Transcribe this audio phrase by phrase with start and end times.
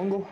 [0.00, 0.26] Supongo.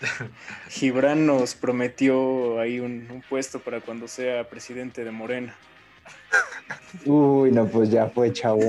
[0.70, 5.54] Gibran nos prometió ahí un, un puesto para cuando sea presidente de Morena.
[7.04, 8.62] Uy, no, pues ya fue, chavo.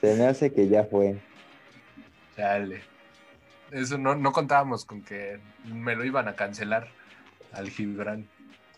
[0.00, 1.18] Se me hace que ya fue.
[2.36, 2.82] Chale.
[3.72, 6.86] Eso no, no contábamos con que me lo iban a cancelar
[7.52, 8.28] al Gibran.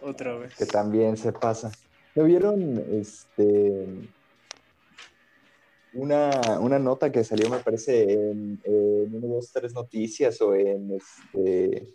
[0.00, 0.54] Otra vez.
[0.54, 1.72] Que también se pasa.
[2.14, 3.84] ¿No vieron este
[5.94, 10.92] una, una nota que salió, me parece, en, en uno, dos, tres noticias o en
[10.92, 11.88] este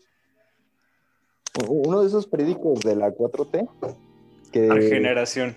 [1.67, 3.69] uno de esos periódicos de la 4T?
[4.51, 5.55] Que, Regeneración.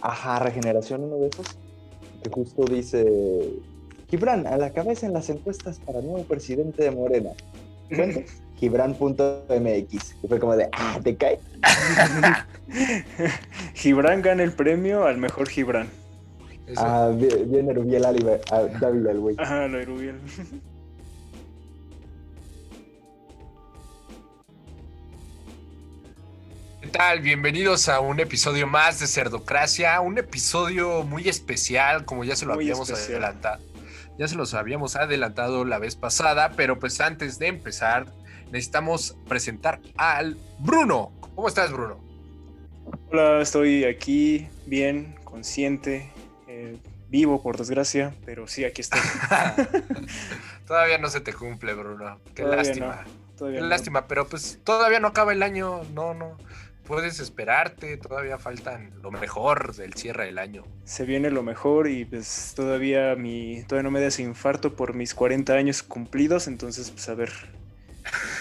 [0.00, 1.58] Ajá, Regeneración, uno de esos,
[2.22, 3.52] que justo dice,
[4.08, 7.30] Gibran, a la cabeza en las encuestas para nuevo presidente de Morena.
[8.56, 10.14] Gibran.mx.
[10.20, 11.38] Que fue como de, ah, ¿te cae?
[13.74, 15.88] Gibran gana el premio al mejor Gibran.
[16.66, 16.80] Eso.
[16.84, 19.36] Ah, vi- viene Rubiel Alive- ah, Dávila, el güey.
[19.38, 20.20] Ajá, lo de Rubiel.
[26.80, 27.20] ¿Qué tal?
[27.20, 32.54] Bienvenidos a un episodio más de Cerdocracia, un episodio muy especial, como ya se lo
[32.54, 33.24] Muy habíamos especial.
[33.24, 33.62] adelantado.
[34.18, 38.06] Ya se los habíamos adelantado la vez pasada, pero pues antes de empezar,
[38.50, 41.12] necesitamos presentar al Bruno.
[41.34, 41.98] ¿Cómo estás, Bruno?
[43.10, 46.10] Hola, estoy aquí bien, consciente,
[46.56, 49.00] eh, vivo por desgracia, pero sí, aquí estoy.
[50.66, 52.18] todavía no se te cumple, Bruno.
[52.34, 53.04] Qué Todavía lástima.
[53.36, 53.68] Todavía Qué no.
[53.68, 55.82] lástima, pero pues todavía no acaba el año.
[55.92, 56.38] No, no.
[56.86, 60.64] Puedes esperarte, todavía faltan lo mejor del cierre del año.
[60.84, 64.94] Se viene lo mejor y pues todavía mi todavía no me da ese infarto por
[64.94, 67.32] mis 40 años cumplidos, entonces pues a ver.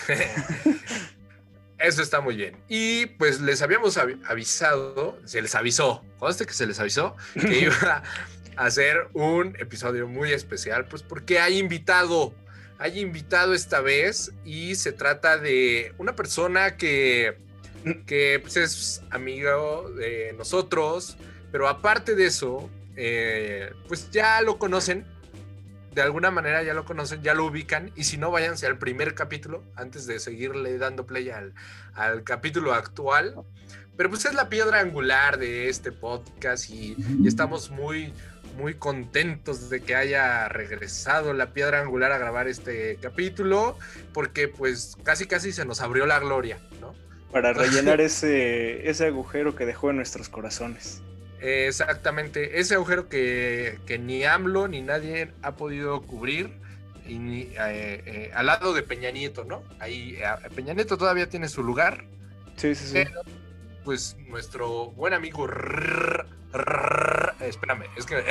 [1.78, 2.56] Eso está muy bien.
[2.70, 7.60] Y pues les habíamos avi- avisado, se les avisó, conste que se les avisó que
[7.64, 8.02] iba
[8.56, 12.34] a hacer un episodio muy especial, pues porque hay invitado,
[12.80, 17.38] hay invitado esta vez y se trata de una persona que,
[18.06, 21.18] que pues, es amigo de nosotros,
[21.52, 25.06] pero aparte de eso, eh, pues ya lo conocen.
[25.96, 29.16] De alguna manera ya lo conocen, ya lo ubican, y si no, váyanse al primer
[29.16, 31.54] capítulo antes de seguirle dando play al,
[31.94, 33.34] al capítulo actual.
[33.96, 38.14] Pero pues es la piedra angular de este podcast y, y estamos muy,
[38.58, 43.78] muy contentos de que haya regresado la piedra angular a grabar este capítulo,
[44.14, 46.94] porque pues casi casi se nos abrió la gloria, ¿no?
[47.32, 51.02] Para rellenar ese, ese agujero que dejó en nuestros corazones.
[51.46, 56.66] Exactamente, ese agujero que, que ni AMLO ni nadie ha podido cubrir.
[57.08, 59.62] Y ni, eh, eh, al lado de Peña Nieto, ¿no?
[59.80, 62.04] Ahí eh, Peña Nieto todavía tiene su lugar,
[62.56, 62.94] Sí, sí, sí.
[62.94, 63.22] Pero,
[63.84, 65.46] pues nuestro buen amigo.
[65.46, 68.16] Rrr, rrr, espérame, es que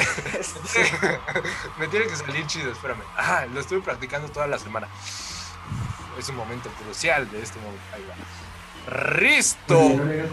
[1.79, 3.03] me tiene que salir chido, espérame.
[3.17, 4.89] Ah, lo estuve practicando toda la semana.
[6.19, 7.83] Es un momento crucial de este momento.
[7.93, 8.15] Ahí va.
[9.11, 9.79] Risto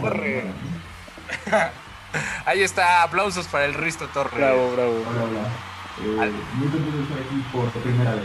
[0.02, 0.44] Torre.
[2.46, 4.38] Ahí está, aplausos para el Risto Torre.
[4.38, 4.92] Bravo, bravo.
[5.10, 6.26] Hola, hola.
[6.26, 8.24] Eh, muy contento de estar aquí por primera vez.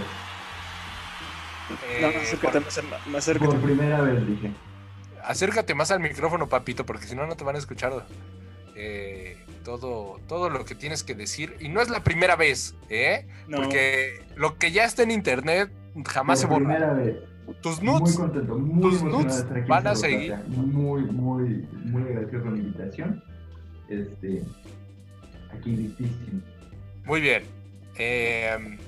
[1.89, 3.51] Eh, No, acércate, más, más acércate.
[3.53, 4.51] Por primera vez, dije.
[5.25, 8.07] acércate más al micrófono, papito, porque si no, no te van a escuchar
[8.77, 11.57] eh, todo, todo lo que tienes que decir.
[11.61, 13.27] Y no es la primera vez, ¿eh?
[13.49, 13.59] No.
[13.59, 15.71] Porque lo que ya está en internet
[16.07, 16.75] jamás se por borra.
[16.77, 17.17] primera vez.
[17.63, 20.35] Tus Muy nudes contento, muy tus nudes van a seguir.
[20.49, 23.23] Muy, muy, muy agradecido con la invitación.
[23.89, 24.43] Este,
[25.53, 26.41] aquí listísimo.
[27.05, 27.45] Muy bien.
[27.99, 28.79] Eh,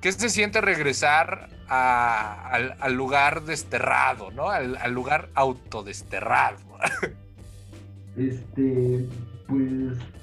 [0.00, 4.48] ¿Qué se siente regresar a- al, al lugar desterrado, ¿no?
[4.50, 6.58] Al, al lugar autodesterrado.
[8.16, 9.06] Este,
[9.48, 9.70] pues,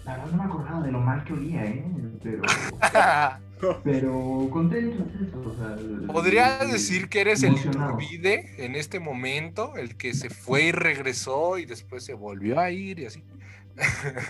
[0.06, 1.86] la verdad no me acordaba de lo mal que olía, ¿eh?
[2.22, 2.42] Pero,
[3.84, 5.06] pero contento,
[5.46, 5.76] o sea.
[6.14, 8.00] ¿Podrías eh, decir que eres el emocionado.
[8.00, 9.76] Iturbide en este momento?
[9.76, 13.24] El que se fue y regresó y después se volvió a ir y así.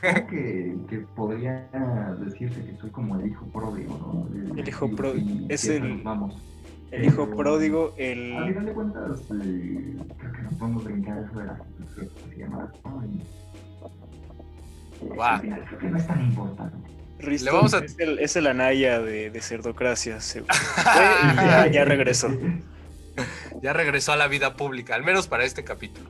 [0.01, 1.68] Creo que, que podría
[2.19, 4.56] decirse que soy como el hijo pródigo, ¿no?
[4.57, 6.38] El hijo pródigo, es el- Vamos.
[6.92, 8.34] El hijo pródigo, A el.
[8.48, 12.69] final de cuentas, eh, creo que nos podemos brincar eso de las instituciones y demás.
[15.22, 16.78] Al final creo que no es tan importante.
[17.19, 20.19] Risto Le vamos a- es, el, es el Anaya de, de Cerdocracia.
[20.22, 20.44] Se
[21.72, 22.30] ya regresó.
[23.62, 26.10] ya regresó a la vida pública, al menos para este capítulo.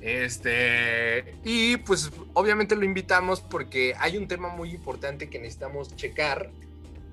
[0.00, 6.50] Este, y pues obviamente lo invitamos porque hay un tema muy importante que necesitamos checar.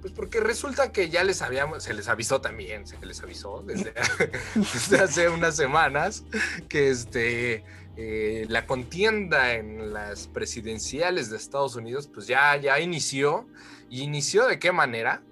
[0.02, 3.94] Pues porque resulta que ya les habíamos, se les avisó también, se les avisó desde,
[4.56, 6.24] desde hace unas semanas
[6.70, 7.64] que este,
[7.98, 13.48] eh, la contienda en las presidenciales de Estados Unidos pues ya, ya inició.
[13.90, 15.24] ¿Y inició de qué manera?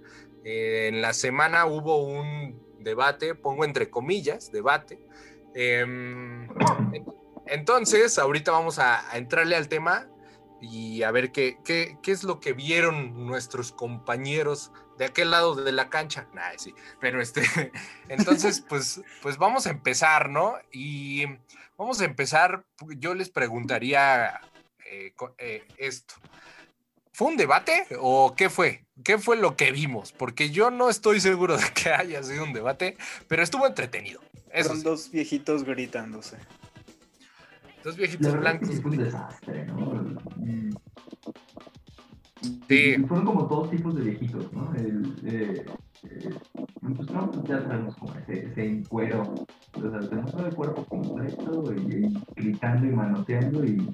[0.44, 5.00] Eh, en la semana hubo un debate, pongo entre comillas, debate.
[5.54, 6.48] Em,
[7.48, 10.08] entonces, ahorita vamos a, a entrarle al tema
[10.62, 15.56] y a ver qué, qué, qué, es lo que vieron nuestros compañeros de aquel lado
[15.56, 16.28] de la cancha.
[16.34, 17.44] Nah, sí, pero este,
[18.10, 20.56] entonces, pues, pues vamos a empezar, ¿no?
[20.72, 21.26] Y
[21.78, 22.66] vamos a empezar,
[22.98, 24.40] yo les preguntaría
[24.90, 26.16] eh, eh, esto.
[27.12, 28.84] ¿Fue un debate o qué fue?
[29.04, 30.12] ¿Qué fue lo que vimos?
[30.12, 34.22] Porque yo no estoy seguro de que haya sido un debate, pero estuvo entretenido.
[34.64, 36.38] Son dos viejitos gritándose.
[37.86, 38.70] Dos viejitos blancos.
[38.70, 40.18] Es un desastre, ¿no?
[42.68, 42.96] Sí.
[43.08, 44.74] fueron como dos tipos de viejitos, ¿no?
[44.74, 45.66] El, eh,
[46.10, 46.30] eh,
[46.82, 49.36] pues Trump ya sabemos cómo es, ese encuero,
[49.74, 53.88] o sea, tenemos todo el cuerpo completo y, y, gritando y manoteando y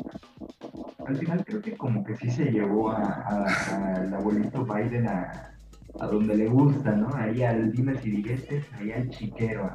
[1.06, 5.54] al final creo que como que sí se llevó al abuelito Biden a,
[6.00, 7.14] a, donde le gusta, ¿no?
[7.14, 9.70] Ahí al y diretes, ahí al chiquero,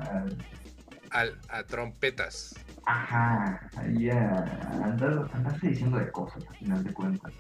[1.11, 2.55] al, a trompetas.
[2.87, 7.33] Ajá, ahí andar, andarse diciendo de cosas al final de cuentas.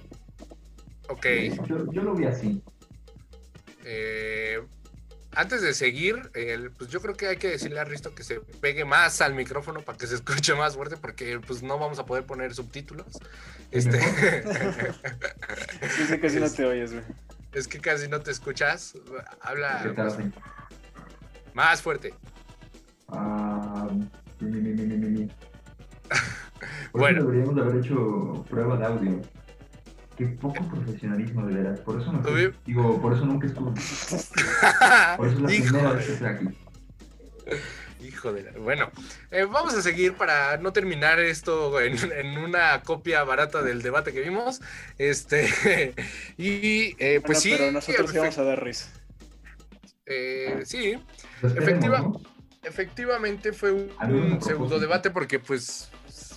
[1.09, 1.25] Ok.
[1.69, 2.61] Yo, yo, lo vi así.
[3.85, 4.61] Eh,
[5.37, 6.33] antes de seguir,
[6.77, 9.83] pues yo creo que hay que decirle a Risto que se pegue más al micrófono
[9.83, 13.07] para que se escuche más fuerte, porque pues no vamos a poder poner subtítulos.
[13.71, 13.99] Este...
[13.99, 17.05] Dice que casi no te oyes, güey.
[17.53, 18.95] Es que casi no te escuchas.
[19.41, 20.19] Habla más,
[21.55, 22.15] más fuerte.
[23.09, 24.03] Uh,
[24.41, 25.27] mi, mi, mi,
[26.93, 27.19] Por bueno.
[27.19, 29.23] Eso deberíamos haber hecho prueba de audio.
[30.17, 31.81] Qué poco profesionalismo, de veras.
[31.81, 32.23] Por eso no
[32.65, 33.73] digo, por eso nunca estuve.
[35.17, 36.47] Por eso es la primera vez que estoy aquí.
[38.03, 38.53] Hijo de la...
[38.53, 38.91] Bueno,
[39.31, 44.13] eh, vamos a seguir para no terminar esto en, en una copia barata del debate
[44.13, 44.61] que vimos.
[44.97, 45.49] Este,
[46.39, 47.51] y eh, pues Bueno, sí.
[47.59, 48.89] Pero nosotros sí vamos a dar risa.
[50.07, 50.99] eh, sí,
[51.43, 52.21] Efectiva- ¿no?
[52.67, 55.91] Efectivamente fue un, un pseudo debate porque pues,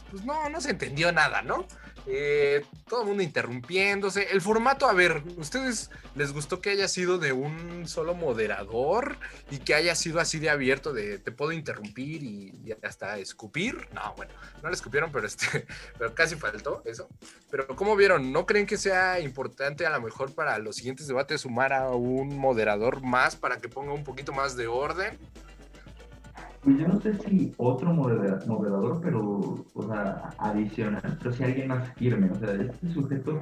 [0.09, 1.65] pues no, no se entendió nada, ¿no?
[2.11, 4.31] Eh, todo el mundo interrumpiéndose.
[4.31, 9.17] El formato, a ver, ¿ustedes les gustó que haya sido de un solo moderador
[9.51, 13.87] y que haya sido así de abierto de te puedo interrumpir y, y hasta escupir?
[13.93, 14.33] No, bueno,
[14.63, 15.67] no le escupieron, pero este,
[15.99, 17.07] pero casi faltó eso.
[17.51, 18.31] Pero ¿cómo vieron?
[18.31, 22.37] ¿No creen que sea importante a lo mejor para los siguientes debates sumar a un
[22.37, 25.19] moderador más para que ponga un poquito más de orden?
[26.61, 31.69] Pues yo no sé si otro modera- moderador, pero, o sea, adicional, pero si alguien
[31.69, 32.29] más firme.
[32.31, 33.41] O sea, este sujeto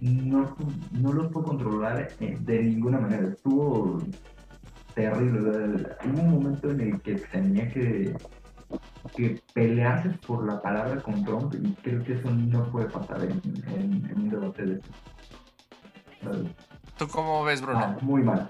[0.00, 0.56] no,
[0.92, 3.28] no lo puedo controlar eh, de ninguna manera.
[3.28, 4.00] Estuvo
[4.94, 5.40] terrible.
[5.40, 8.16] o sea, Hubo un momento en el que tenía que,
[9.16, 13.40] que pelearse por la palabra con Trump y creo que eso no puede pasar en,
[13.74, 14.80] en- en un debate de.
[16.22, 16.46] ¿Sabes?
[16.96, 17.78] ¿Tú cómo ves, Bruno?
[17.80, 18.48] Ah, muy mal.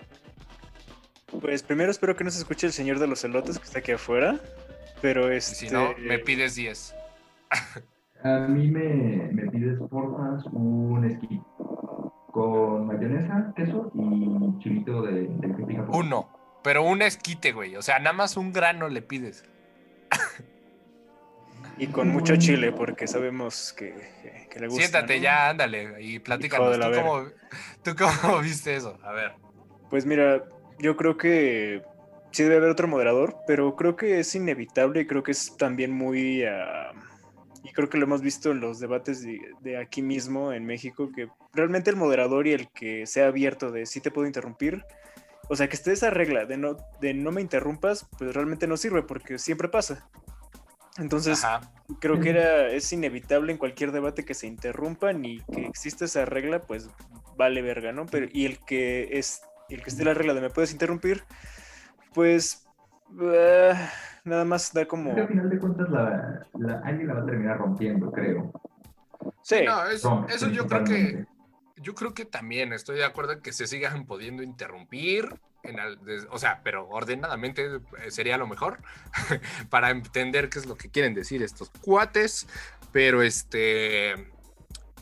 [1.41, 3.93] Pues primero espero que no se escuche el señor de los elotes que está aquí
[3.93, 4.41] afuera.
[5.03, 5.55] Pero este.
[5.55, 6.95] Si no, me pides 10.
[8.23, 11.41] A mí me, me pides porfas un esquí
[12.33, 15.99] con mayonesa, queso y chilito de, de que pica poco.
[15.99, 16.29] Uno,
[16.63, 17.77] pero un esquite, güey.
[17.77, 19.45] O sea, nada más un grano le pides.
[21.77, 24.83] Y con mucho chile, porque sabemos que, que- que le gusta.
[24.83, 25.23] Siéntate ¿no?
[25.25, 26.79] ya, ándale, y platícanos.
[26.79, 27.23] ¿Tú cómo,
[27.83, 27.91] ¿Tú
[28.23, 28.97] cómo viste eso?
[29.03, 29.33] A ver.
[29.91, 30.45] Pues mira,
[30.79, 31.83] yo creo que
[32.31, 35.93] sí debe haber otro moderador, pero creo que es inevitable y creo que es también
[35.93, 36.45] muy...
[36.45, 36.93] ah,
[37.63, 41.11] y creo que lo hemos visto en los debates de, de aquí mismo en México,
[41.15, 44.85] que realmente el moderador y el que sea abierto de sí te puedo interrumpir,
[45.49, 48.77] o sea, que esté esa regla de no, de no me interrumpas, pues realmente no
[48.77, 50.09] sirve porque siempre pasa.
[50.97, 51.73] Entonces, Ajá.
[52.01, 56.25] creo que era, es inevitable en cualquier debate que se interrumpan y que exista esa
[56.25, 56.89] regla, pues
[57.37, 58.07] vale verga, ¿no?
[58.07, 61.25] Pero, y el que es, el que esté la regla de me puedes interrumpir,
[62.15, 62.67] pues
[63.21, 63.91] ah,
[64.25, 65.13] nada más da como.
[65.15, 68.53] Creo que al final de cuentas la, la, alguien la va a terminar rompiendo, creo.
[69.43, 71.25] Sí, No, eso, eso yo creo que
[71.77, 75.29] yo creo que también estoy de acuerdo en que se sigan pudiendo interrumpir.
[75.63, 75.99] En al-
[76.31, 78.79] o sea, pero ordenadamente eh, sería lo mejor
[79.71, 82.47] para entender qué es lo que quieren decir estos cuates.
[82.93, 84.34] Pero este.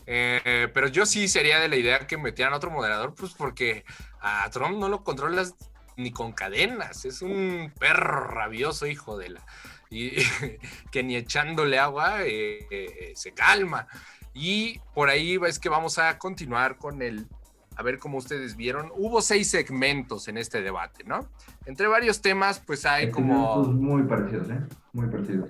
[0.05, 3.85] Eh, pero yo sí sería de la idea que metieran otro moderador, pues porque
[4.21, 5.55] a Trump no lo controlas
[5.97, 7.05] ni con cadenas.
[7.05, 9.41] Es un perro rabioso, hijo de la.
[9.89, 10.11] Y
[10.91, 13.87] que ni echándole agua eh, eh, se calma.
[14.33, 17.27] Y por ahí es que vamos a continuar con el,
[17.75, 18.91] a ver cómo ustedes vieron.
[18.95, 21.29] Hubo seis segmentos en este debate, ¿no?
[21.65, 23.63] Entre varios temas, pues hay como...
[23.63, 24.59] muy parecidos, ¿eh?
[24.91, 25.49] Muy parecidos.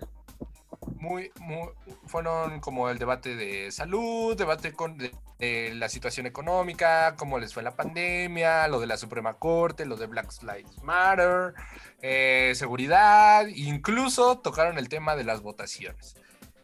[0.97, 1.69] Muy, muy,
[2.05, 7.53] fueron como el debate de salud, debate con de, de la situación económica, cómo les
[7.53, 11.53] fue la pandemia, lo de la Suprema Corte, lo de Black Lives Matter,
[12.01, 16.15] eh, seguridad, incluso tocaron el tema de las votaciones.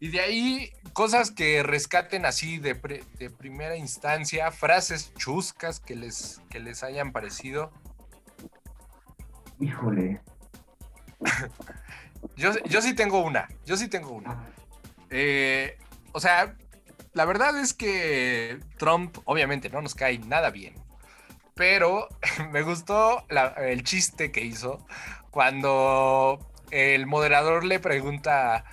[0.01, 5.95] Y de ahí cosas que rescaten así de, pre- de primera instancia, frases chuscas que
[5.95, 7.71] les, que les hayan parecido.
[9.59, 10.21] Híjole.
[12.39, 14.48] Yo, yo sí tengo una, yo sí tengo una.
[15.10, 15.77] Eh,
[16.13, 16.55] o sea,
[17.12, 20.74] la verdad es que Trump obviamente no nos cae nada bien.
[21.53, 22.08] Pero
[22.51, 23.25] me gustó
[23.58, 24.86] el chiste que hizo
[25.31, 26.39] cuando
[26.72, 28.63] el moderador le pregunta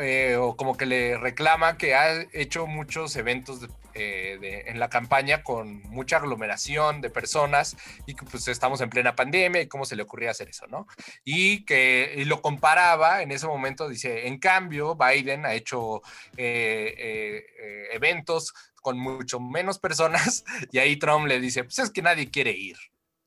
[0.00, 4.78] eh, o como que le reclama que ha hecho muchos eventos de- eh, de- en
[4.80, 9.68] la campaña con mucha aglomeración de personas y que pues estamos en plena pandemia y
[9.68, 10.86] cómo se le ocurría hacer eso, ¿no?
[11.24, 16.02] y que y lo comparaba en ese momento, dice, en cambio, Biden ha hecho
[16.36, 22.02] eh, eh, eventos con mucho menos personas y ahí Trump le dice, pues es que
[22.02, 22.76] nadie quiere ir.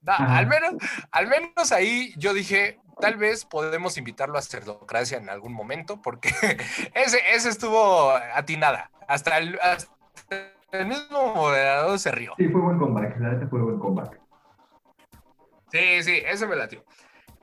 [0.01, 0.73] No, al, menos,
[1.11, 6.29] al menos ahí yo dije, tal vez podemos invitarlo a Cerdocracia en algún momento, porque
[6.93, 8.91] ese, ese estuvo atinada.
[9.07, 9.94] Hasta el, hasta
[10.81, 12.33] el mismo moderador se rió.
[12.37, 13.19] Sí, fue buen comeback.
[13.19, 14.19] La neta fue buen comeback.
[15.71, 16.83] Sí, sí, ese me latió.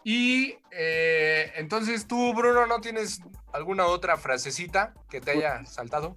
[0.05, 3.21] Y eh, entonces tú, Bruno, ¿no tienes
[3.53, 6.17] alguna otra frasecita que te haya saltado?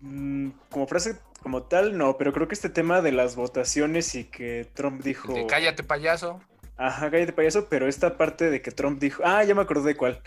[0.00, 4.24] Mm, como frase como tal, no, pero creo que este tema de las votaciones y
[4.24, 5.32] que Trump dijo.
[5.32, 6.40] de cállate, payaso.
[6.76, 9.22] Ajá, cállate payaso, pero esta parte de que Trump dijo.
[9.24, 10.22] Ah, ya me acordé de cuál.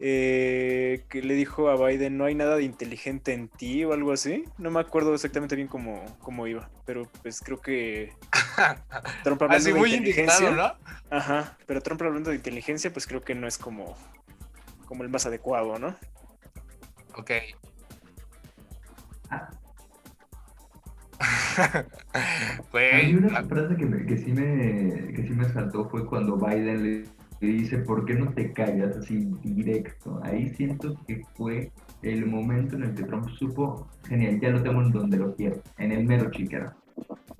[0.00, 4.12] Eh, que le dijo a Biden, no hay nada de inteligente en ti o algo
[4.12, 4.44] así.
[4.56, 8.12] No me acuerdo exactamente bien cómo, cómo iba, pero pues creo que
[9.24, 10.50] Trump hablando Así de muy inteligencia.
[10.52, 10.72] ¿no?
[11.10, 13.96] Ajá, pero Trump hablando de inteligencia, pues creo que no es como,
[14.86, 15.96] como el más adecuado, ¿no?
[17.16, 17.32] Ok.
[22.70, 26.36] Güey, Hay una frase que, me- que, sí me, que sí me saltó fue cuando
[26.36, 27.04] Biden le,
[27.40, 30.20] le dice, ¿por qué no te callas así directo?
[30.24, 31.70] Ahí siento que fue
[32.02, 35.60] el momento en el que Trump supo, genial, ya lo tengo en donde lo quiero,
[35.78, 36.72] en el mero chiquero.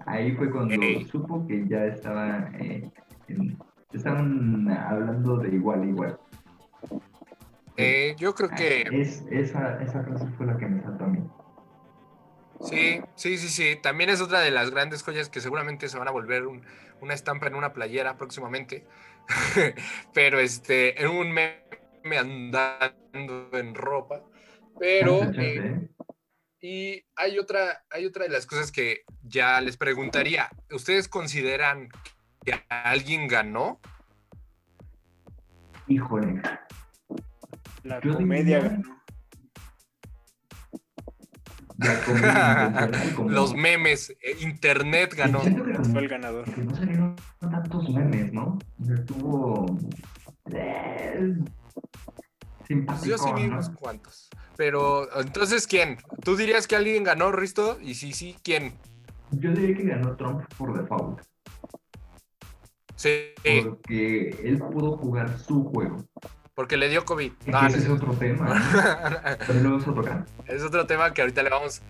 [0.07, 0.77] Ahí fue cuando
[1.11, 2.89] supo que ya estaba, eh,
[3.29, 3.59] en-
[3.93, 6.19] estaban hablando de igual a igual.
[7.77, 11.21] eh, yo creo que Es, esa, esa frase fue la que me saltó a mí.
[12.61, 13.77] sí, sí, sí, sí.
[13.81, 16.63] También es otra de las grandes joyas que seguramente se van a volver un-
[17.01, 18.85] una estampa en una playera próximamente.
[20.15, 24.23] Pero este, en un meme andando en ropa.
[24.79, 25.23] Pero.
[25.25, 25.89] Eh, ¿eh?
[26.61, 30.49] Y hay otra, hay otra de las cosas que ya les preguntaría.
[30.73, 31.89] ¿Ustedes consideran
[32.45, 33.81] que alguien ganó?
[35.87, 36.43] Híjole,
[37.85, 38.98] La Yo comedia diría- ganó.
[42.07, 45.41] comedia, como- Los memes, eh, internet ganó.
[45.43, 46.45] Siento que como Fue el ganador.
[46.53, 48.59] que no salieron tantos memes, ¿no?
[48.93, 49.67] Estuvo
[50.53, 51.35] eh,
[52.67, 53.55] simpático, Yo sí vi ¿no?
[53.55, 54.29] unos cuantos.
[54.57, 55.99] Pero, entonces, ¿quién?
[56.25, 57.79] ¿Tú dirías que alguien ganó, Risto?
[57.81, 58.73] Y sí, sí, ¿quién?
[59.31, 61.21] Yo diría que ganó Trump por default,
[62.97, 66.05] Sí, porque él pudo jugar su juego.
[66.59, 67.31] Porque le dio COVID.
[67.47, 68.61] No, no ese es es otro tema,
[69.47, 70.27] pero luego es otro tema.
[70.47, 71.83] Es otro tema que ahorita le vamos.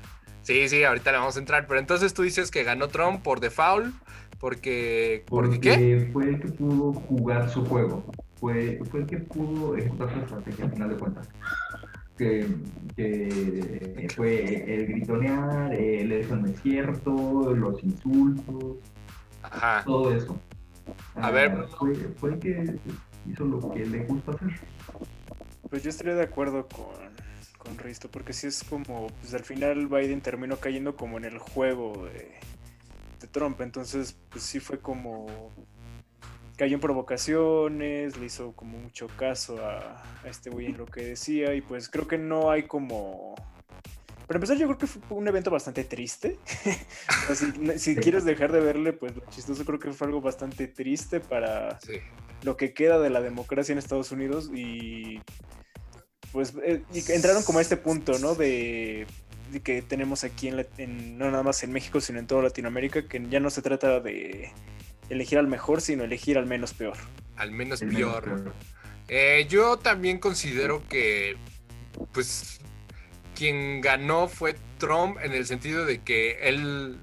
[0.43, 1.67] Sí, sí, ahorita le vamos a entrar.
[1.67, 3.95] Pero entonces tú dices que ganó Trump por default,
[4.39, 5.25] porque.
[5.27, 6.11] ¿Porque Porque qué?
[6.13, 8.05] fue el que pudo jugar su juego.
[8.39, 11.29] Fue, fue el que pudo ejecutar su estrategia al final de cuentas.
[12.19, 12.47] Que,
[12.95, 18.77] que fue el gritonear, el eso no es cierto, los insultos,
[19.43, 19.83] Ajá.
[19.87, 20.39] todo eso.
[21.15, 22.75] A ver, Ah, fue, fue el que
[23.31, 24.61] hizo lo que le gusta hacer.
[25.69, 26.97] Pues yo estaría de acuerdo con,
[27.59, 31.39] con Risto, porque sí es como, pues al final Biden terminó cayendo como en el
[31.39, 32.33] juego de,
[33.21, 35.53] de Trump, entonces pues sí fue como,
[36.57, 41.05] cayó en provocaciones, le hizo como mucho caso a, a este güey en lo que
[41.05, 43.35] decía, y pues creo que no hay como...
[44.27, 46.39] Para empezar, yo creo que fue un evento bastante triste.
[47.31, 50.21] O sea, si, si quieres dejar de verle, pues lo chistoso creo que fue algo
[50.21, 51.95] bastante triste para, Sí.
[52.43, 55.21] Lo que queda de la democracia en Estados Unidos y
[56.33, 58.35] pues eh, y entraron como a este punto, ¿no?
[58.35, 59.07] De,
[59.51, 62.43] de que tenemos aquí en, la- en- no nada más en México, sino en toda
[62.43, 64.53] Latinoamérica, que ya no se trata de
[65.09, 66.97] elegir al mejor, sino elegir al menos peor.
[67.37, 68.25] Al menos El menos peor.
[68.25, 68.55] peor.
[69.09, 71.37] Eh, yo también considero que,
[72.13, 72.61] pues,
[73.35, 76.99] quien ganó fue Trump en el sentido de que él,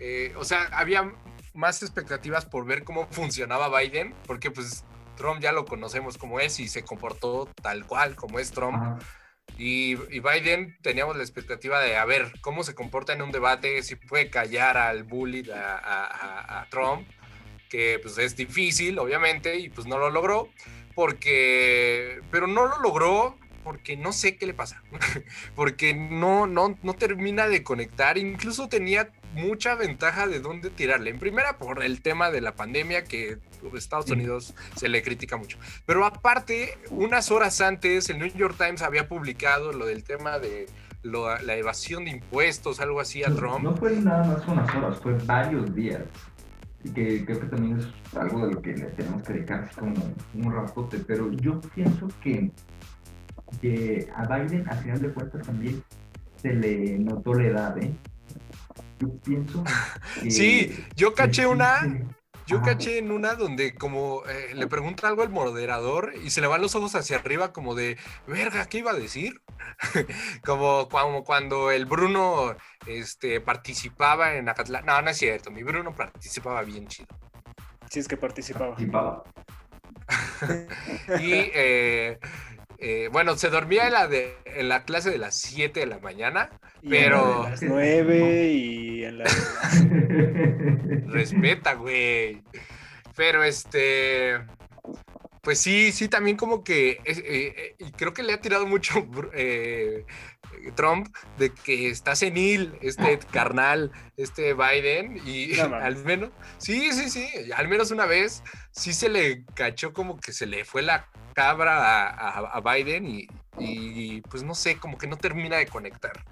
[0.00, 1.12] eh, o sea, había
[1.58, 4.84] más expectativas por ver cómo funcionaba Biden, porque pues
[5.16, 8.76] Trump ya lo conocemos como es y se comportó tal cual como es Trump.
[8.76, 8.98] Ajá.
[9.56, 13.82] Y, y, Biden teníamos la expectativa de a ver cómo se comporta en un debate,
[13.82, 17.08] si puede callar al bully, a, a, a Trump,
[17.68, 20.48] que pues es difícil, obviamente, y pues no lo logró,
[20.94, 24.82] porque, pero no lo logró porque no sé qué le pasa,
[25.56, 31.10] porque no, no, no termina de conectar, incluso tenía mucha ventaja de dónde tirarle.
[31.10, 33.38] En primera, por el tema de la pandemia, que
[33.74, 35.58] Estados Unidos se le critica mucho.
[35.86, 40.66] Pero aparte, unas horas antes, el New York Times había publicado lo del tema de
[41.02, 43.62] la evasión de impuestos, algo así a Trump.
[43.62, 46.02] No fue nada más unas horas, fue varios días.
[46.84, 49.94] Y que creo que también es algo de lo que le tenemos que dedicar como
[50.34, 50.98] un rapote.
[51.00, 52.50] Pero yo pienso que,
[53.60, 55.82] que a Biden, a final de cuentas, también
[56.40, 57.92] se le notó la edad, ¿eh?
[58.98, 59.64] Yo pienso
[60.22, 61.82] que, Sí, yo caché una
[62.48, 66.46] yo caché en una donde como eh, le pregunta algo al moderador y se le
[66.46, 69.42] van los ojos hacia arriba como de, verga, ¿qué iba a decir?
[70.46, 74.86] como, como, cuando el Bruno este, participaba en Acatlán.
[74.86, 77.08] No, no es cierto, mi Bruno participaba bien chido.
[77.90, 78.70] Sí, es que participaba.
[78.70, 79.24] Participaba.
[81.20, 82.18] y eh,
[82.78, 85.98] eh, bueno, se dormía en la, de, en la clase de las 7 de la
[85.98, 86.50] mañana,
[86.88, 87.42] pero...
[87.42, 89.24] A las 9 y en la...
[91.06, 92.42] Respeta, güey.
[93.16, 94.38] Pero este...
[95.42, 97.00] Pues sí, sí, también como que...
[97.04, 100.04] Eh, y creo que le ha tirado mucho eh,
[100.74, 106.30] Trump de que está senil este carnal, este Biden, y al menos...
[106.58, 110.64] Sí, sí, sí, al menos una vez sí se le cachó como que se le
[110.64, 116.24] fue la cabra a, Biden y, pues no sé, como que no termina de conectar.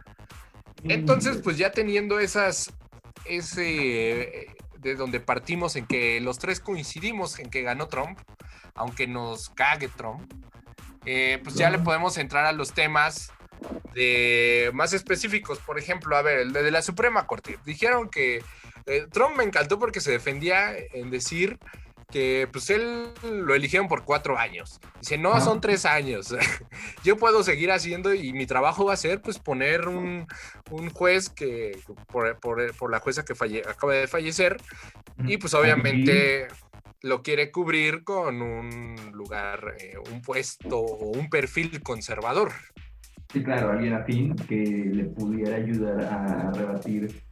[0.82, 2.72] Entonces, pues ya teniendo esas,
[3.24, 8.18] ese, de donde partimos en que los tres coincidimos en que ganó Trump,
[8.74, 10.32] aunque nos cague Trump,
[11.04, 13.32] eh, pues ya le podemos entrar a los temas
[13.94, 15.58] de más específicos.
[15.58, 17.58] Por ejemplo, a ver, el de la Suprema Corte.
[17.64, 18.42] Dijeron que
[18.86, 21.58] eh, Trump me encantó porque se defendía en decir
[22.10, 24.80] que pues él lo eligieron por cuatro años.
[25.00, 26.34] Dice, no, son tres años.
[27.04, 30.26] Yo puedo seguir haciendo y mi trabajo va a ser pues poner un,
[30.70, 34.56] un juez que, por, por, por, la jueza que falle, acaba de fallecer,
[35.24, 36.46] y pues obviamente
[37.02, 42.52] lo quiere cubrir con un lugar, eh, un puesto o un perfil conservador.
[43.32, 47.22] Sí, claro, alguien afín que le pudiera ayudar a rebatir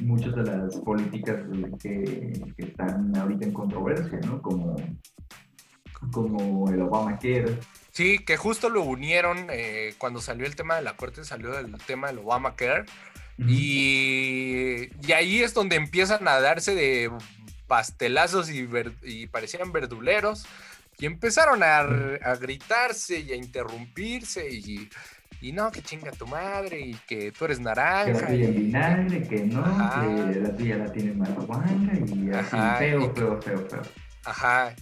[0.00, 1.36] muchas de las políticas
[1.80, 4.42] que, están ahorita en controversia, ¿no?
[4.42, 4.76] Como,
[6.12, 7.58] como el Obamacare.
[7.92, 11.72] Sí, que justo lo unieron eh, cuando salió el tema de la corte, salió el
[11.86, 12.84] tema del Obamacare.
[13.38, 17.10] y, y, ahí es donde empiezan a darse de
[17.66, 18.68] pastelazos y,
[19.02, 20.46] y parecían verduleros.
[20.98, 24.88] Y empezaron a, a, gritarse y a interrumpirse y
[25.44, 28.06] y no, que chinga tu madre y que tú eres naranja.
[28.06, 32.56] Que la tuya en vinagre, que no, que la tuya la tiene marihuana y así,
[32.78, 33.82] feo, feo, feo, feo.
[34.24, 34.74] Ajá.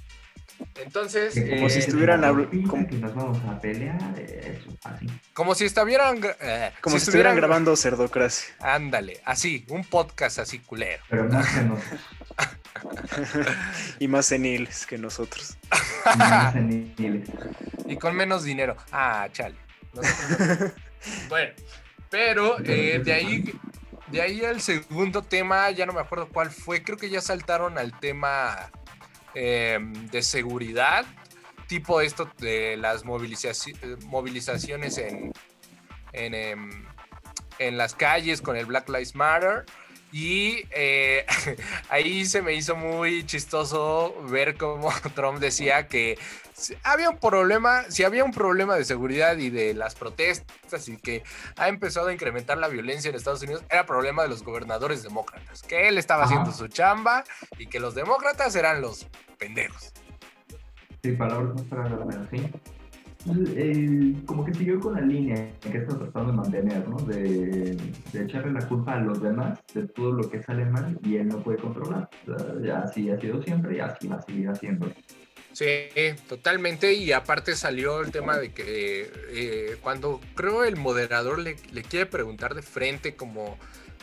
[0.77, 2.70] Entonces, como si estuvieran hablando.
[2.70, 5.07] Como que nos vamos a pelear, eso, así.
[5.35, 6.20] Como si estuvieran.
[6.40, 8.55] Eh, como si, estuvieran, grabando Cerdocracia.
[8.61, 11.03] Ándale, así, un podcast así culero.
[11.09, 12.01] Pero más que nosotros.
[13.98, 15.57] y más seniles que nosotros.
[16.14, 17.29] y más seniles.
[17.87, 18.77] Y con menos dinero.
[18.92, 19.57] Ah, chale.
[21.29, 21.53] bueno,
[22.11, 23.53] pero eh, de ahí
[24.13, 27.79] de ahí el segundo tema, ya no me acuerdo cuál fue, creo que ya saltaron
[27.79, 28.71] al tema
[29.35, 31.07] em, de seguridad,
[31.67, 35.33] tipo esto de las movilizaciones en,
[36.13, 36.85] en, em,
[37.59, 39.65] en, las calles con el Black Lives Matter.
[40.13, 41.25] Y eh,
[41.89, 46.19] ahí se me hizo muy chistoso ver cómo Trump decía que
[46.83, 51.22] había un problema, si había un problema de seguridad y de las protestas y que
[51.57, 55.62] ha empezado a incrementar la violencia en Estados Unidos, era problema de los gobernadores demócratas,
[55.62, 57.25] que él estaba haciendo su chamba
[57.59, 59.07] y que los demócratas eran los
[59.38, 59.92] pendejos.
[61.03, 62.51] Sí, palabras más para sí.
[63.57, 66.96] Eh, como que siguió con la línea que está tratando de mantener, ¿no?
[66.96, 67.77] De,
[68.12, 71.29] de, echarle la culpa a los demás de todo lo que sale mal y él
[71.29, 72.11] no puede controlar.
[72.62, 74.90] ya así ha sido siempre y así va a seguir haciendo.
[75.53, 75.67] Sí,
[76.29, 76.95] totalmente.
[76.95, 82.07] Y aparte salió el tema de que eh, cuando creo el moderador le, le, quiere
[82.07, 83.59] preguntar de frente como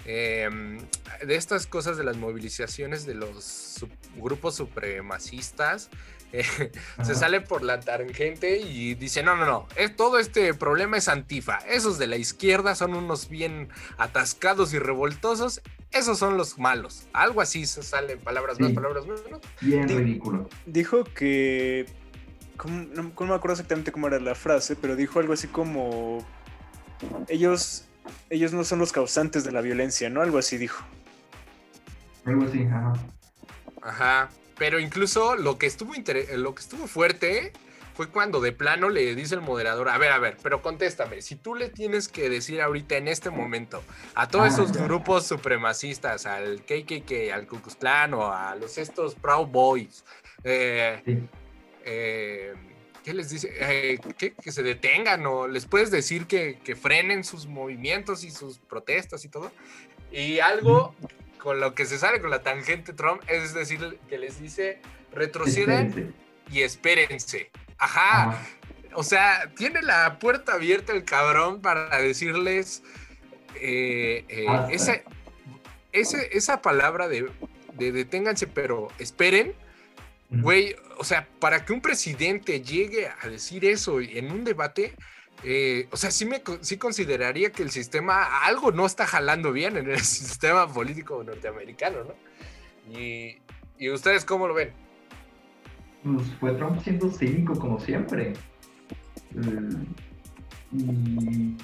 [0.05, 0.79] em,
[1.25, 3.85] de estas cosas de las movilizaciones de los
[4.15, 5.89] grupos supremacistas,
[7.03, 11.07] se sale por la tangente y dice, no, no, no, es, todo este problema es
[11.07, 11.57] antifa.
[11.67, 15.61] Esos de la izquierda son unos bien atascados y revoltosos.
[15.91, 17.07] Esos son los malos.
[17.13, 19.41] Algo así se sale en palabras más, palabras menos.
[19.61, 20.47] Bien ridículo.
[20.65, 21.87] Dijo que...
[22.65, 26.25] no, me acuerdo exactamente cómo era la frase, pero dijo algo así como
[27.27, 27.85] ellos,
[28.29, 30.21] ellos no son los causantes de la violencia, ¿no?
[30.21, 30.83] Algo así dijo.
[32.25, 32.93] Algo así, ajá.
[33.81, 34.29] Ajá.
[34.57, 37.53] Pero incluso lo que estuvo inter- lo que estuvo fuerte
[37.99, 41.35] fue cuando de plano le dice el moderador, a ver, a ver, pero contéstame, si
[41.35, 43.83] tú le tienes que decir ahorita en este momento
[44.15, 44.85] a todos Ah, esos ya.
[44.85, 50.05] grupos supremacistas, al KKK, al Ku Klux Klan o a los estos Proud Boys,
[50.45, 51.17] eh, Sí.
[51.83, 52.53] eh,
[53.03, 53.51] ¿qué les dice?
[53.59, 53.99] Eh.
[54.41, 59.25] Que se detengan o les puedes decir que, que frenen sus movimientos y sus protestas
[59.25, 59.51] y todo.
[60.09, 60.95] Y algo
[61.37, 64.79] con lo que se sale con la tangente Trump es decir, que les dice
[65.11, 66.13] retrocedan
[66.49, 67.49] y espérense.
[67.79, 68.29] Ajá.
[68.29, 68.47] Ajá.
[68.93, 72.83] O sea, tiene la puerta abierta el cabrón para decirles
[73.55, 74.71] eh, eh, Basta.
[74.73, 75.01] esa,
[75.91, 77.29] ese- esa palabra de,
[77.73, 79.53] de deténganse, pero esperen.
[80.31, 84.93] Güey, o sea, para que un presidente llegue a decir eso en un debate,
[85.43, 89.75] eh, o sea, sí, me, sí consideraría que el sistema, algo no está jalando bien
[89.77, 92.95] en el sistema político norteamericano, ¿no?
[92.95, 93.39] Y,
[93.79, 94.71] ¿y ustedes cómo lo ven?
[96.03, 98.33] Pues fue Trump siendo cínico como siempre.
[99.35, 99.69] Eh,
[100.71, 101.57] y,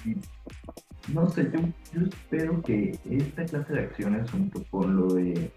[1.13, 1.59] no sé, yo,
[1.93, 5.51] yo espero que esta clase de acciones junto con lo de,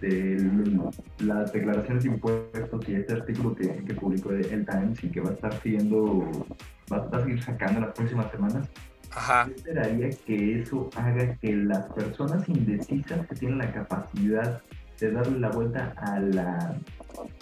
[0.00, 0.80] de
[1.18, 5.30] las declaraciones de impuestos y este artículo que, que publicó el Times y que va
[5.30, 6.46] a estar siguiendo,
[6.90, 8.68] va a estar seguir sacando las próximas semanas,
[9.14, 14.62] Ajá, yo esperaría que eso haga que las personas indecisas que tienen la capacidad
[14.98, 16.76] de darle la vuelta a la,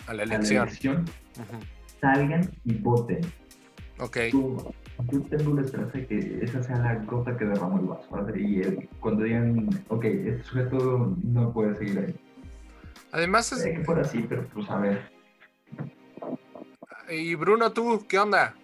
[0.06, 0.68] a la a la elección.
[0.68, 1.04] elección
[2.00, 3.20] salgan y voten.
[3.98, 4.16] Ok.
[4.32, 4.72] Yo,
[5.12, 8.08] yo tengo la esperanza de que esa sea la gota que derramó el vaso.
[8.10, 8.34] ¿verdad?
[8.34, 12.14] Y el- cuando digan, ok, este sujeto no puede seguir ahí.
[13.12, 15.02] Además, es- Sé que fuera así, pero pues a ver.
[17.10, 18.54] y Bruno, tú, ¿qué onda?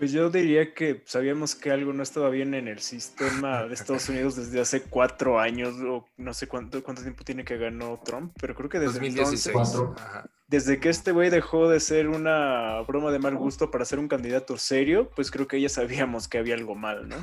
[0.00, 4.08] Pues yo diría que sabíamos que algo no estaba bien en el sistema de Estados
[4.08, 8.32] Unidos desde hace cuatro años, o no sé cuánto, cuánto tiempo tiene que ganó Trump,
[8.40, 9.46] pero creo que desde 2016.
[9.48, 10.02] entonces.
[10.02, 10.24] Ajá.
[10.48, 14.08] desde que este güey dejó de ser una broma de mal gusto para ser un
[14.08, 17.16] candidato serio, pues creo que ya sabíamos que había algo mal, ¿no?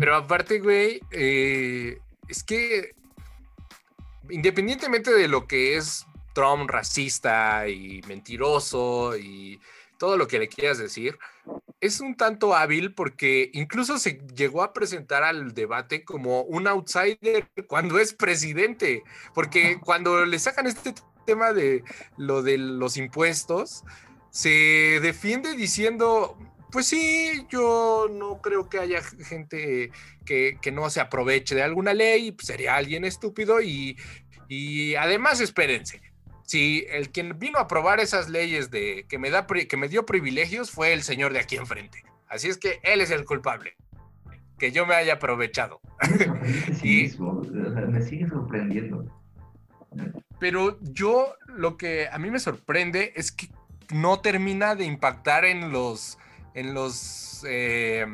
[0.00, 2.94] Pero aparte, güey, eh, es que
[4.30, 9.60] independientemente de lo que es Trump racista y mentiroso y
[9.98, 11.18] todo lo que le quieras decir,
[11.84, 17.46] es un tanto hábil porque incluso se llegó a presentar al debate como un outsider
[17.68, 19.02] cuando es presidente,
[19.34, 20.94] porque cuando le sacan este
[21.26, 21.84] tema de
[22.16, 23.84] lo de los impuestos,
[24.30, 26.38] se defiende diciendo,
[26.72, 29.92] pues sí, yo no creo que haya gente
[30.24, 33.98] que, que no se aproveche de alguna ley, pues sería alguien estúpido y,
[34.48, 36.00] y además espérense.
[36.44, 40.04] Si el quien vino a aprobar esas leyes de que me, da, que me dio
[40.06, 42.04] privilegios fue el señor de aquí enfrente.
[42.28, 43.74] Así es que él es el culpable.
[44.58, 45.80] Que yo me haya aprovechado.
[46.68, 49.04] Ese Y- me sigue sorprendiendo.
[50.38, 53.48] Pero yo lo que a mí me sorprende es que
[53.92, 56.18] no termina de impactar en los,
[56.54, 58.06] en los, eh,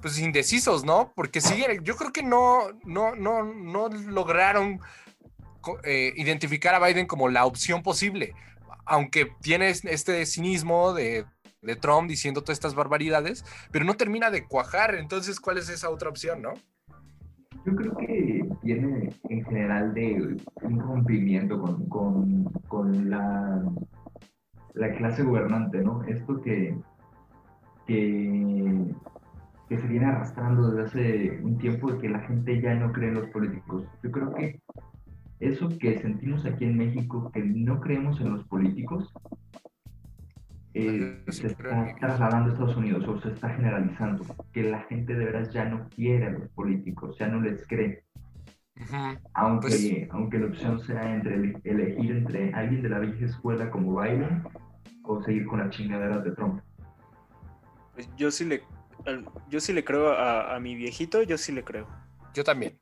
[0.00, 1.12] pues indecisos, ¿no?
[1.14, 4.80] Porque siguen, yo creo que no, no, no, no lograron
[5.84, 8.34] eh, identificar a Biden como la opción posible,
[8.84, 11.24] aunque tiene este cinismo de,
[11.62, 14.94] de Trump diciendo todas estas barbaridades, pero no termina de cuajar.
[14.94, 16.54] Entonces, ¿cuál es esa otra opción, no?
[17.66, 23.62] Yo creo que viene en general de un rompimiento con, con, con la,
[24.74, 26.02] la clase gobernante, ¿no?
[26.04, 26.74] Esto que,
[27.86, 28.94] que,
[29.68, 33.08] que se viene arrastrando desde hace un tiempo de que la gente ya no cree
[33.08, 33.84] en los políticos.
[34.02, 34.60] Yo creo que
[35.40, 39.12] eso que sentimos aquí en México, que no creemos en los políticos,
[40.74, 45.24] eh, se está trasladando a Estados Unidos o se está generalizando, que la gente de
[45.24, 48.04] veras ya no quiere a los políticos, ya no les cree.
[49.34, 53.70] Aunque, Pues- aunque la opción sea entre ele- elegir entre alguien de la vieja escuela
[53.70, 54.44] como Biden
[55.02, 56.60] o seguir con la chingadera de Trump.
[57.94, 58.62] Pues yo sí le,
[59.48, 61.88] yo sí le creo a, a mi viejito, yo sí le creo.
[62.34, 62.78] Yo también.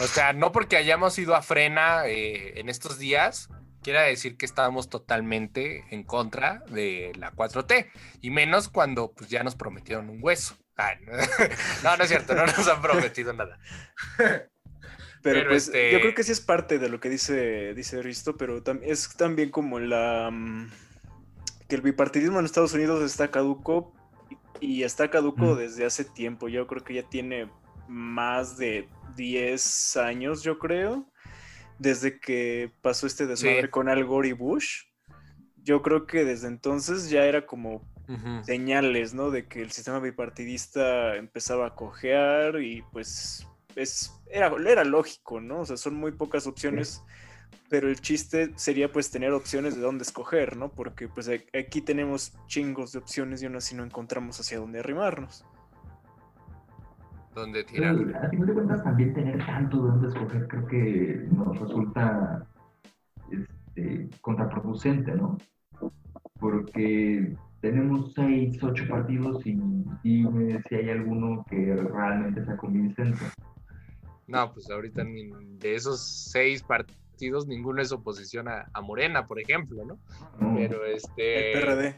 [0.00, 3.48] O sea, no porque hayamos ido a frena eh, en estos días,
[3.82, 7.90] quiere decir que estábamos totalmente en contra de la 4T.
[8.20, 10.56] Y menos cuando pues, ya nos prometieron un hueso.
[10.76, 11.12] Ay, no,
[11.96, 13.58] no, es cierto, no nos han prometido nada.
[15.20, 18.00] Pero, Pero, pues este- yo creo que sí es parte de lo que dice, dice
[18.02, 20.70] Risto, pero tam- es también como la mm,
[21.68, 23.92] que el bipartidismo en Estados Unidos está caduco
[24.60, 25.56] y está caduco Mm.
[25.58, 26.48] desde hace tiempo.
[26.48, 27.50] Yo creo que ya tiene
[27.88, 31.10] más de 10 años, yo creo,
[31.78, 33.68] desde que pasó este desmadre Sí.
[33.68, 34.84] con Al Gore y Bush.
[35.62, 38.42] yo creo que desde entonces ya era como Ujú.
[38.42, 39.30] señales, ¿no?
[39.30, 45.60] De que el sistema bipartidista empezaba a cojear y pues es, era, era lógico, ¿no?
[45.60, 47.02] O sea, son muy pocas opciones,
[47.68, 50.70] pero el chiste sería pues tener opciones de dónde escoger, ¿no?
[50.70, 55.44] Porque pues aquí tenemos chingos de opciones y aún así no encontramos hacia dónde arrimarnos.
[57.38, 58.24] Donde Pero tirar.
[58.26, 62.46] a fin de cuentas también tener tanto de dónde escoger creo que nos resulta
[63.30, 65.38] este, contraproducente, ¿no?
[66.40, 69.58] Porque tenemos seis, ocho partidos y
[70.02, 73.18] dime si hay alguno que realmente sea convincente.
[74.26, 79.40] No, pues ahorita ni- de esos seis partidos, ninguno es oposición a, a Morena, por
[79.40, 79.98] ejemplo, ¿no?
[80.40, 80.54] ¿no?
[80.56, 81.52] Pero este.
[81.52, 81.94] El PRD.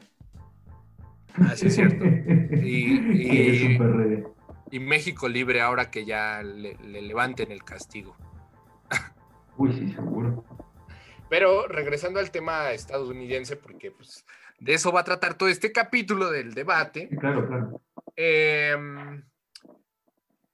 [1.35, 2.05] Ah, sí, es cierto.
[2.63, 4.27] Y- ¿Qué es y- un PRD?
[4.71, 8.17] Y México libre ahora que ya le, le levanten el castigo.
[9.57, 10.45] Uy, sí, seguro.
[11.29, 14.25] Pero regresando al tema estadounidense, porque pues
[14.59, 17.09] de eso va a tratar todo este capítulo del debate.
[17.19, 17.81] Claro, claro.
[18.17, 19.25] Em,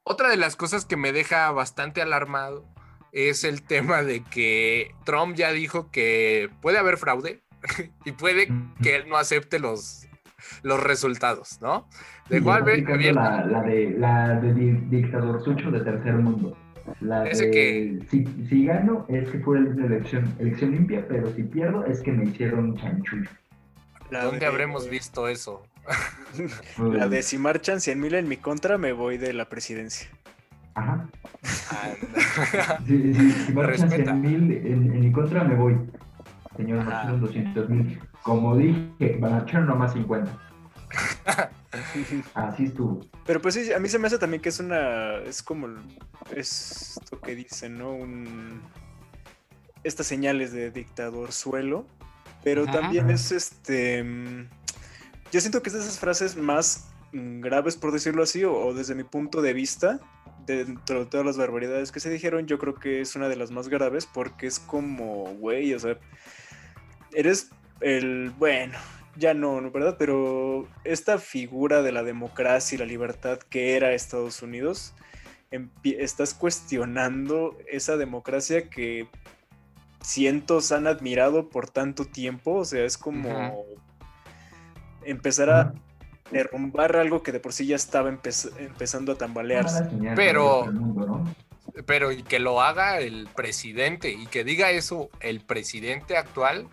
[0.04, 2.64] otra de las cosas que me deja bastante alarmado
[3.12, 7.42] es el tema de que Trump ya dijo que puede haber fraude
[8.04, 8.48] y puede
[8.82, 10.06] que él no acepte los,
[10.62, 11.86] los resultados, ¿no?
[12.28, 15.42] Sí, Dejó ya al está ver- aplicando abierto- la, la de, la de di- dictador
[15.44, 16.56] sucho de tercer mundo.
[17.00, 21.32] La Ese de, que- si, si gano es que fue una elección, elección limpia, pero
[21.34, 23.28] si pierdo es que me hicieron chanchullo.
[24.10, 25.64] La ¿Dónde de- habremos visto eso?
[26.78, 30.08] La de si marchan 100 mil en mi contra, me voy de la presidencia.
[30.74, 31.08] Ajá.
[31.70, 32.78] Anda.
[32.86, 34.12] Si, si, si marchan Respeta.
[34.12, 35.76] 100 mil en, en mi contra, me voy.
[36.56, 36.90] Señor, Ajá.
[36.90, 38.00] marcharon 200 mil.
[38.22, 40.30] Como dije, marcharon nomás 50.
[42.34, 43.00] Así estuvo.
[43.26, 45.16] Pero pues sí, a mí se me hace también que es una.
[45.18, 45.68] Es como.
[46.34, 47.92] Es esto que dicen, ¿no?
[47.92, 48.62] Un.
[49.84, 51.86] Estas señales de dictador suelo.
[52.42, 52.72] Pero Ajá.
[52.80, 54.02] también es este.
[54.02, 54.48] mm,
[55.32, 58.74] Yo siento que es de esas frases más mm, graves, por decirlo así, o, o
[58.74, 60.00] desde mi punto de vista,
[60.46, 63.50] dentro de todas las barbaridades que se dijeron, yo creo que es una de las
[63.50, 65.98] más graves porque es como, güey, o sea,
[67.12, 68.78] eres el, bueno,
[69.16, 69.70] ya no, ¿no?
[69.70, 69.96] ¿verdad?
[69.98, 74.94] Pero esta figura de la democracia y la libertad que era Estados Unidos,
[75.82, 79.08] estás cuestionando esa democracia que
[80.02, 83.64] cientos han admirado por tanto tiempo, o sea, es como
[85.04, 85.74] empezar a
[86.30, 89.88] derrumbar algo que de por sí ya estaba empe- empezando a tambalearse.
[90.14, 90.66] Pero-.
[91.84, 96.68] Pero y que lo haga el presidente y que diga eso el presidente actual,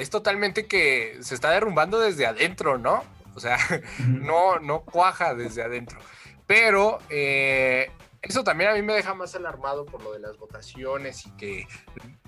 [0.00, 3.04] es totalmente que se está derrumbando desde adentro, ¿no?
[3.34, 3.58] O sea,
[4.06, 5.98] no, no cuaja desde adentro.
[6.46, 7.90] Pero eh,
[8.22, 11.68] eso también a mí me deja más alarmado por lo de las votaciones y que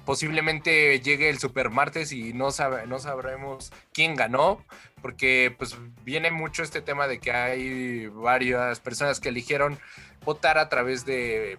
[0.04, 4.64] posiblemente llegue el supermartes y no, sabe, no sabremos quién ganó,
[5.00, 9.78] porque pues viene mucho este tema de que hay varias personas que eligieron
[10.24, 11.58] votar a través de,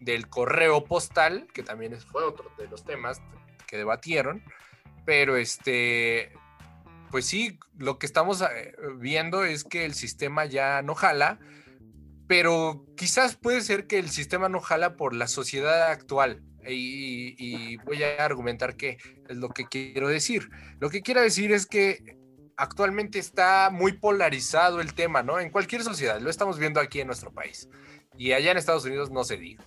[0.00, 3.20] del correo postal, que también fue otro de los temas
[3.66, 4.42] que debatieron,
[5.04, 6.32] pero este,
[7.10, 11.38] pues sí, lo que estamos eh, viendo es que el sistema ya no jala,
[12.26, 16.42] pero quizás puede ser que el sistema no jala por la sociedad actual.
[16.68, 20.48] Y, voy a argumentar qué es lo que quiero decir.
[20.78, 22.18] Lo que quiero decir es que
[22.56, 25.40] actualmente está muy polarizado el tema, ¿no?
[25.40, 27.68] En cualquier sociedad, lo estamos viendo aquí en nuestro país.
[28.16, 29.64] Y allá en Estados Unidos no se diga.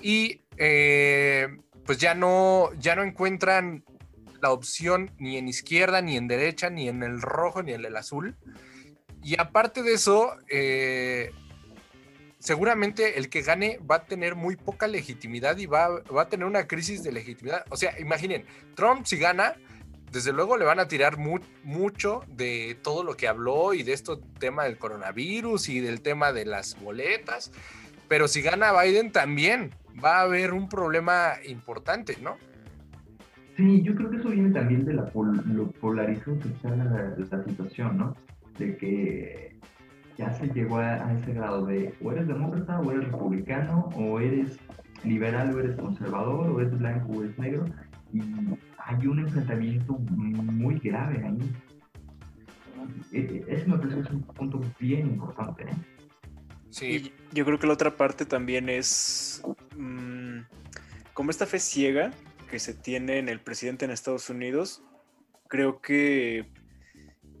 [0.00, 1.46] Y eh,
[1.84, 3.84] pues ya no, ya no encuentran
[4.42, 7.96] la opción ni en izquierda, ni en derecha, ni en el rojo, ni en el
[7.96, 8.34] azul.
[9.22, 11.30] Y aparte de eso, eh,
[12.40, 16.44] seguramente el que gane va a tener muy poca legitimidad y va, va a tener
[16.44, 17.64] una crisis de legitimidad.
[17.70, 19.54] O sea, imaginen, Trump si gana,
[20.10, 23.92] desde luego le van a tirar mu- mucho de todo lo que habló y de
[23.92, 27.52] esto tema del coronavirus y del tema de las boletas.
[28.08, 29.72] Pero si gana Biden también
[30.04, 32.36] va a haber un problema importante, ¿no?
[33.56, 37.14] Sí, yo creo que eso viene también de la pol- lo polarizado que está la,
[37.30, 38.16] la situación, ¿no?
[38.58, 39.54] De que
[40.16, 44.20] ya se llegó a, a ese grado de o eres demócrata o eres republicano, o
[44.20, 44.58] eres
[45.04, 47.64] liberal o eres conservador, o eres blanco o eres negro,
[48.12, 48.20] y
[48.78, 51.52] hay un enfrentamiento muy grave ahí.
[53.12, 55.74] E- e- Ese me parece que es un punto bien importante, ¿eh?
[56.70, 59.42] Sí, Y yo creo que la otra parte también es
[59.76, 60.38] mm,
[61.12, 62.10] como esta fe ciega
[62.52, 64.82] que se tiene en el presidente en Estados Unidos.
[65.48, 66.44] Creo que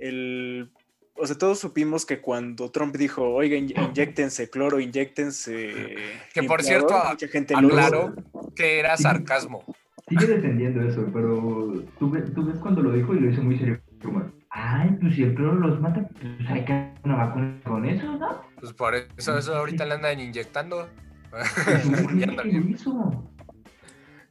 [0.00, 0.70] el...
[1.14, 5.96] O sea, todos supimos que cuando Trump dijo, oiga, in- inyéctense cloro, inyéctense...
[6.32, 7.76] Que por limpiador", cierto, mucha gente lo hizo.
[7.76, 8.14] aclaro
[8.56, 9.62] que era sarcasmo.
[10.08, 13.58] sigue defendiendo eso, pero tú, ves- tú ves cuando lo dijo y lo hizo muy
[13.58, 13.82] serio.
[14.02, 17.84] Como, ay, pues si el cloro los mata, pues hay que hacer una vacuna con
[17.84, 18.40] eso, ¿no?
[18.58, 20.88] Pues por eso, eso ahorita le andan inyectando.
[21.30, 21.50] Pues,
[21.84, 22.10] ¿cómo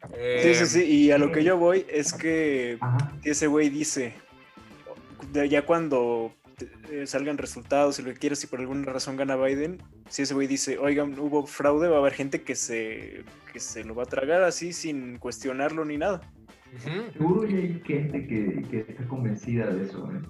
[0.09, 0.41] Que?
[0.43, 0.83] Sí, sí, sí.
[0.83, 3.11] Y a lo que yo voy es que Ajá.
[3.23, 4.13] ese güey dice,
[5.31, 6.33] de- ya cuando
[6.91, 10.33] eh, salgan resultados y lo que quieras, si por alguna razón gana Biden, si ese
[10.33, 14.03] güey dice, oigan, hubo fraude, va a haber gente que se, que se lo va
[14.03, 16.21] a tragar así sin cuestionarlo ni nada.
[17.13, 20.21] Seguro ya hay gente que, que está convencida de eso, ¿eh?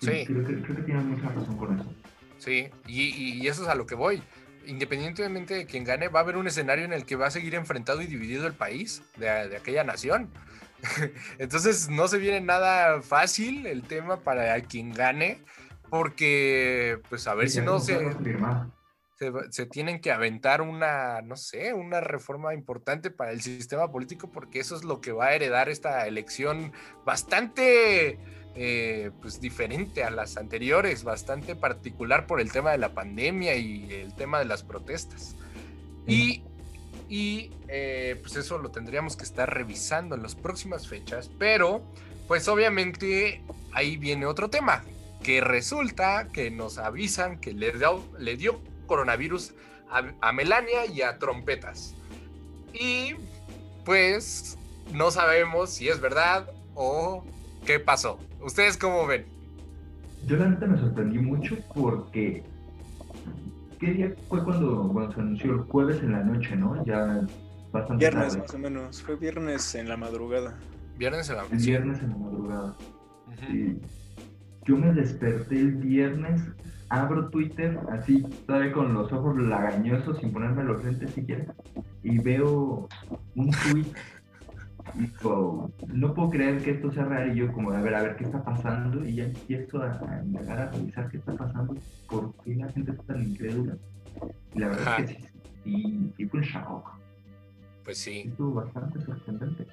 [0.00, 0.24] Sí.
[0.26, 1.92] Creo que, creo que tienen mucha razón con eso.
[2.38, 3.02] Sí, y,
[3.42, 4.22] y eso es a lo que voy.
[4.66, 7.54] Independientemente de quien gane, va a haber un escenario en el que va a seguir
[7.54, 10.30] enfrentado y dividido el país de, de aquella nación.
[11.38, 15.42] Entonces no se viene nada fácil el tema para quien gane,
[15.90, 17.96] porque pues a ver si no se
[19.16, 24.30] se, se tienen que aventar una, no sé, una reforma importante para el sistema político,
[24.30, 26.72] porque eso es lo que va a heredar esta elección
[27.04, 28.18] bastante,
[28.56, 33.92] eh, pues diferente a las anteriores, bastante particular por el tema de la pandemia y
[33.92, 35.34] el tema de las protestas.
[36.06, 36.42] Y,
[37.08, 41.82] y eh, pues eso lo tendríamos que estar revisando en las próximas fechas, pero
[42.28, 44.84] pues obviamente ahí viene otro tema,
[45.22, 49.54] que resulta que nos avisan que le dio, le dio coronavirus
[49.90, 51.94] a, a Melania y a Trompetas.
[52.72, 53.14] Y
[53.84, 54.58] pues
[54.92, 57.24] no sabemos si es verdad o
[57.64, 58.18] qué pasó.
[58.42, 59.24] ¿Ustedes cómo ven?
[60.26, 62.42] Yo la neta me sorprendí mucho porque.
[63.80, 65.52] ¿Qué día fue cuando, cuando se anunció?
[65.52, 66.84] El jueves en la noche, ¿no?
[66.84, 67.26] Ya
[67.72, 68.38] bastante Viernes tarde.
[68.38, 70.56] más o menos, fue viernes en la madrugada.
[70.96, 72.76] Viernes en la El viernes en la madrugada.
[74.66, 76.40] Yo me desperté el viernes,
[76.88, 81.44] abro Twitter, así, todavía con los ojos lagañosos, sin ponerme los lentes siquiera,
[82.02, 82.88] y veo
[83.34, 83.84] un tweet.
[84.94, 85.10] Y
[85.88, 87.32] no puedo creer que esto sea real.
[87.32, 89.04] Y yo, como, a ver, a ver qué está pasando.
[89.04, 91.74] Y ya empiezo a, a indagar, a revisar qué está pasando,
[92.08, 93.76] por qué la gente está tan incrédula.
[94.54, 95.02] Y la verdad Ajá.
[95.02, 95.28] es que sí,
[95.64, 96.90] sí, sí fue un shock.
[97.84, 98.24] Pues sí.
[98.26, 99.66] Estuvo bastante sorprendente.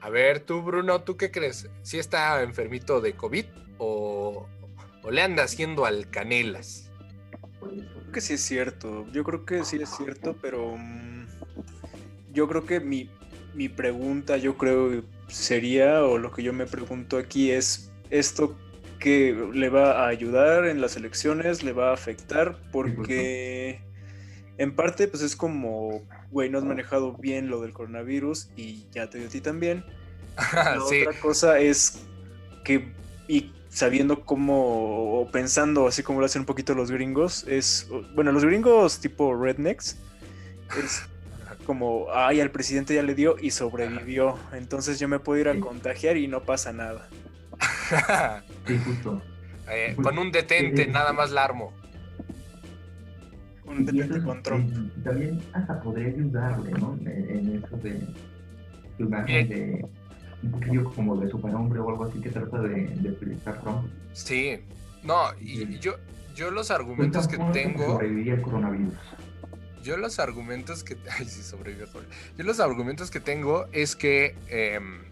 [0.00, 1.68] A ver, tú, Bruno, ¿tú qué crees?
[1.82, 3.46] ¿Si está enfermito de COVID
[3.78, 4.46] o,
[5.02, 6.92] o le anda haciendo al canelas?
[7.60, 11.26] Creo que sí es cierto, yo creo que sí es cierto, pero mm,
[12.32, 13.10] yo creo que mi,
[13.54, 18.56] mi pregunta, yo creo sería, o lo que yo me pregunto aquí es, ¿esto
[18.98, 21.62] que le va a ayudar en las elecciones?
[21.62, 22.56] ¿Le va a afectar?
[22.72, 23.80] Porque
[24.58, 29.08] en parte pues es como, güey, no has manejado bien lo del coronavirus y ya
[29.08, 29.84] te dio a ti también.
[30.52, 32.02] La Ah, sí, otra cosa es
[32.64, 32.92] que,
[33.28, 38.32] y sabiendo cómo, o pensando así como lo hacen un poquito los gringos, es, bueno,
[38.32, 39.96] los gringos tipo rednecks,
[40.82, 41.02] es
[41.68, 45.52] como, ay, al presidente ya le dio y sobrevivió, entonces yo me puedo ir a
[45.52, 45.60] Sí.
[45.60, 47.06] contagiar y no pasa nada.
[48.66, 49.20] Sí, justo.
[49.70, 51.74] Eh, con un detente, nada más la armo.
[53.66, 54.72] Un detente es- con Trump.
[55.04, 56.96] también hasta podría ayudarle, ¿no?
[57.02, 57.08] En,
[57.48, 58.00] en eso de
[58.96, 59.86] su imagen de
[60.42, 63.86] un poquillo como de superhombre o algo así que trata de, de proyectar Trump.
[64.14, 64.58] Sí,
[65.02, 65.78] no, y Sí.
[65.80, 65.96] yo,
[66.34, 68.94] yo los argumentos que tengo, Sobreviviría al coronavirus.
[69.88, 71.86] Yo los argumentos que, ay, sí, sobrevivió.
[72.36, 75.02] Yo los argumentos que tengo es que, em,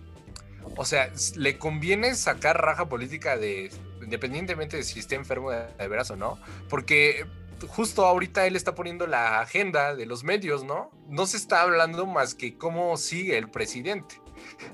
[0.76, 3.70] o sea, le conviene sacar raja política de,
[4.02, 7.24] independientemente de si esté enfermo de, de veras o no, porque
[7.68, 10.90] justo ahorita él está poniendo la agenda de los medios, ¿no?
[11.08, 14.20] No se está hablando más que cómo sigue el presidente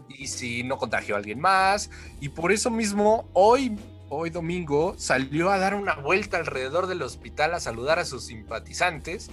[0.09, 3.77] y si no contagió a alguien más, y por eso mismo hoy
[4.15, 9.31] hoy domingo salió a dar una vuelta alrededor del hospital a saludar a sus simpatizantes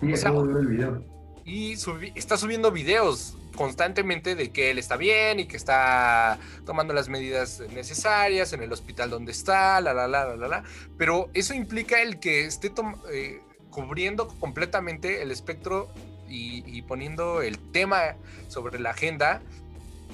[0.00, 1.02] Sí, O sea, acabo de ver el video.
[1.44, 6.92] y subi- está subiendo videos constantemente de que él está bien y que está tomando
[6.92, 10.64] las medidas necesarias en el hospital donde está, la, la, la, la, la, la.
[10.98, 12.72] Pero eso implica el que esté
[13.12, 15.88] eh, cubriendo completamente el espectro
[16.28, 18.16] y, y poniendo el tema
[18.48, 19.40] sobre la agenda,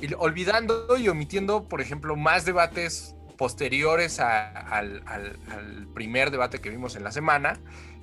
[0.02, 6.60] y olvidando y omitiendo, por ejemplo, más debates posteriores a- al, al- al primer debate
[6.60, 7.58] que vimos en la semana,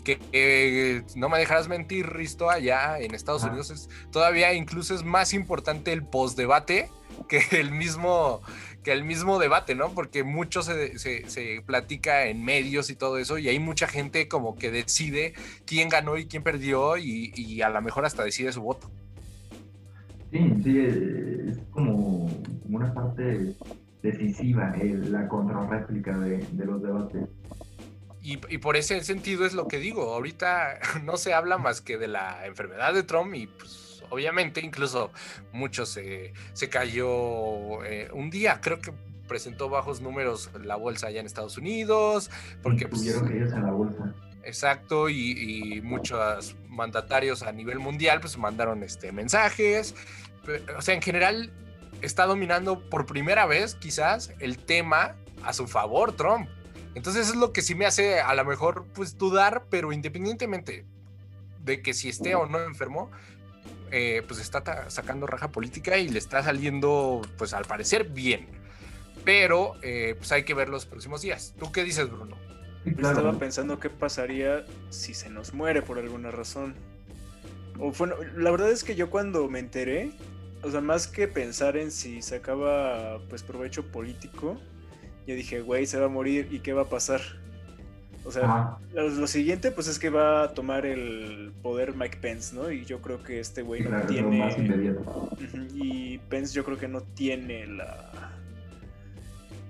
[0.07, 3.47] que eh, no me dejarás mentir, Risto, allá en Estados Ah.
[3.47, 6.89] Unidos es todavía incluso es más importante el postdebate
[7.27, 8.41] que el mismo
[8.83, 9.89] que el mismo debate, ¿no?
[9.89, 14.29] Porque mucho se, se- se platica en medios y todo eso, y hay mucha gente
[14.29, 15.33] como que decide
[15.65, 18.89] quién ganó y quién perdió, y, y a lo mejor hasta decide su voto.
[20.31, 22.29] Sí, sí, es como,
[22.63, 23.55] como una parte
[24.01, 27.23] decisiva, eh, la contrarréplica de, de los debates.
[28.27, 31.97] Y, y por ese sentido es lo que digo, ahorita no se habla más que
[31.97, 35.11] de la enfermedad de Trump y pues obviamente, incluso
[35.53, 38.91] muchos se cayó eh, un día, creo que
[39.29, 42.29] presentó bajos números la bolsa allá en Estados Unidos,
[42.63, 42.87] porque...
[42.87, 44.13] Pues, irse a la bolsa.
[44.43, 49.95] Exacto, y, muchos mandatarios a nivel mundial pues mandaron este, mensajes.
[50.77, 51.51] O sea, en general
[52.01, 56.49] está dominando por primera vez quizás el tema a su favor Trump.
[56.97, 60.83] Entonces es lo que sí me hace a lo mejor pues dudar, pero independientemente
[61.63, 63.11] de que si esté o no enfermo,
[63.91, 68.47] eh, pues está sacando raja política y le está saliendo pues al parecer bien.
[69.23, 71.53] Pero eh, pues hay que ver los próximos días.
[71.59, 72.35] ¿Tú qué dices, Bruno?
[72.83, 76.73] Estaba pensando qué pasaría si se nos muere por alguna razón.
[77.77, 80.13] O bueno, la verdad es que yo cuando me enteré,
[80.63, 84.59] o sea, más que pensar en si sacaba pues provecho político,
[85.27, 87.21] yo dije, güey, se va a morir y qué va a pasar.
[88.23, 92.71] O sea, lo, siguiente pues es que va a tomar el poder Mike Pence, ¿no?
[92.71, 94.95] Y yo creo que este güey no tiene...
[95.75, 98.33] y Pence yo creo que no tiene la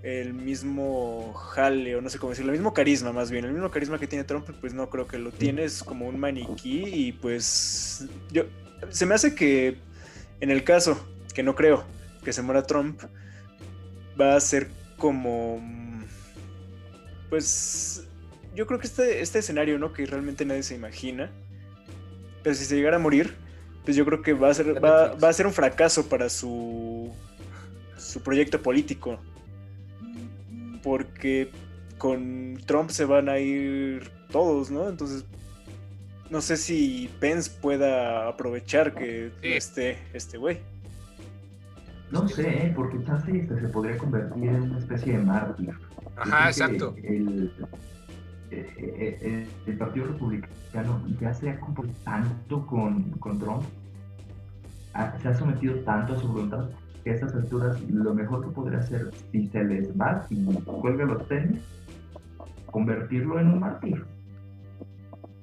[0.03, 3.69] el mismo jale, o no sé cómo decirlo, el mismo carisma más bien, el mismo
[3.69, 7.11] carisma que tiene Trump, pues no creo que lo tiene, es como un maniquí y
[7.11, 8.43] pues yo,
[8.89, 9.77] se me hace que
[10.39, 10.97] en el caso,
[11.33, 11.83] que no creo,
[12.23, 13.01] que se muera Trump,
[14.19, 15.61] va a ser como,
[17.29, 18.07] pues
[18.55, 19.93] yo creo que este, este escenario, ¿no?
[19.93, 21.31] Que realmente nadie se imagina,
[22.43, 23.35] pero si se llegara a morir,
[23.85, 27.13] pues yo creo que va a ser, va, va a ser un fracaso para su,
[27.97, 29.19] su proyecto político
[30.87, 31.51] porque
[31.97, 34.87] con Trump se van a ir todos, ¿no?
[34.87, 35.25] Entonces,
[36.29, 40.59] no sé si Pence pueda aprovechar que esté este güey.
[42.11, 42.73] No sé, ¿eh?
[42.75, 45.71] porque Chance este, se podría convertir en una especie de mártir.
[46.15, 46.95] Ajá, exacto.
[47.03, 47.51] El,
[48.49, 53.63] el, Partido Republicano ya se ha comportado tanto con, con Trump,
[55.21, 56.69] se ha sometido tanto a su voluntad,
[57.05, 61.27] a estas alturas lo mejor que podría hacer si se les va, si cuelga los
[61.27, 61.61] tenis,
[62.67, 64.05] convertirlo en un mártir.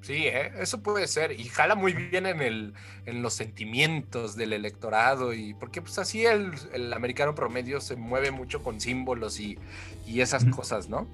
[0.05, 0.51] Sí, ¿eh?
[0.59, 1.31] eso puede ser.
[1.31, 2.75] Y jala muy bien en, el,
[3.07, 5.33] en los sentimientos del electorado.
[5.33, 9.57] y Porque pues así el, el americano promedio se mueve mucho con símbolos y,
[10.05, 11.07] y esas cosas, ¿no?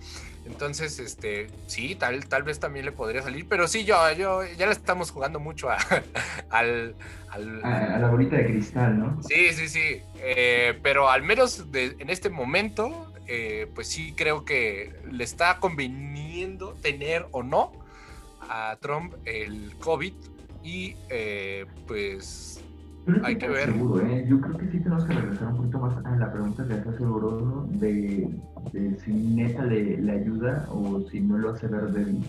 [0.46, 3.48] Entonces, este, sí, tal, tal vez también le podría salir.
[3.48, 5.78] Pero sí, yo, yo ya le estamos jugando mucho a,
[6.50, 6.94] al,
[7.30, 9.24] al, a, la bolita de cristal, ¿no?
[9.24, 10.02] Sí, sí, sí.
[10.18, 15.60] Eh, pero al menos de, en este momento, eh, pues sí creo que le está
[15.62, 17.80] conveniendo tener o no
[18.52, 20.14] a Trump el COVID
[20.64, 22.62] y eh, pues
[23.24, 23.70] hay que ver.
[23.70, 24.26] ¿eh?
[24.28, 26.98] Yo creo que sí tenemos que regresar un poquito más a la pregunta que hace
[26.98, 28.30] seguro de,
[28.74, 32.24] de si neta le, le, ayuda o si no lo hace ver débil.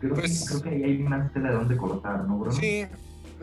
[0.00, 2.52] Creo, pues, creo que ahí hay más tela de dónde cortar, ¿no, bro?
[2.52, 2.84] Sí,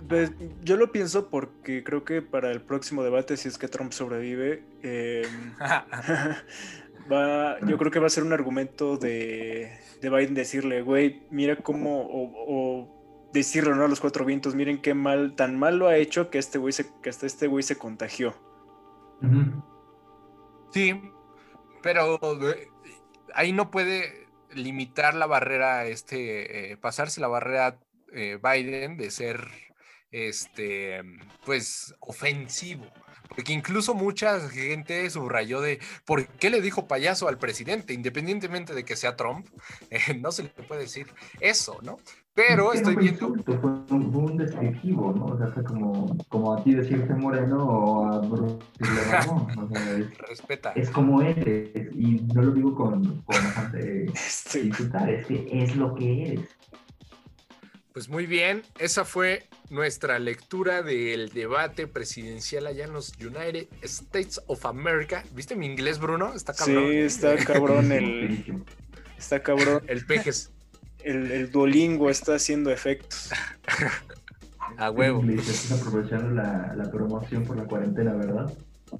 [0.10, 0.32] pues,
[0.64, 4.64] yo lo pienso porque creo que para el próximo debate, si es que Trump sobrevive,
[4.84, 5.26] eh,
[7.12, 11.58] va, yo creo que va a ser un argumento de, de Biden decirle, güey, mira
[11.58, 13.86] cómo, o, decirlo, ¿no?
[13.86, 16.74] A los cuatro vientos, miren qué mal, tan mal lo ha hecho que este güey
[16.74, 18.36] se, que hasta este güey se contagió.
[20.72, 21.00] Sí,
[21.82, 22.68] pero eh,
[23.34, 27.80] ahí no puede limitar la barrera, este, eh, pasarse la barrera
[28.14, 29.48] eh, Biden de ser,
[30.12, 31.02] este,
[31.46, 32.86] pues, ofensivo.
[33.30, 38.84] Porque incluso mucha gente subrayó de por qué le dijo payaso al presidente, independientemente de
[38.84, 39.48] que sea Trump,
[39.92, 41.08] eh, no se le puede decir
[41.40, 41.98] eso, ¿no?
[42.34, 43.36] Pero estoy viendo.
[43.44, 45.26] fue, un, descriptivo, ¿no?
[45.26, 48.56] O sea, fue como, como a ti decirte moreno o a Bruce
[49.58, 50.72] o sea, es, Respeta.
[50.72, 54.06] Es como eres, y no lo digo con, con bastante
[54.54, 56.50] disfrutar, es que es lo que eres.
[57.94, 64.40] Pues muy bien, esa fue nuestra lectura del debate presidencial allá en los United States
[64.46, 65.24] of America.
[65.34, 66.34] ¿Viste mi inglés, Bruno?
[66.36, 66.88] Está cabrón.
[66.90, 68.64] Sí, está cabrón el.
[69.18, 69.84] Está cabrón.
[69.88, 70.52] El pejes.
[71.04, 73.32] El, el Duolingo está haciendo efectos.
[74.78, 75.24] A huevo.
[75.28, 78.54] Estás aprovechando la, la, promoción por la cuarentena, ¿verdad?